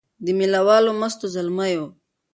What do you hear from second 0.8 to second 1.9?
مستو زلمیو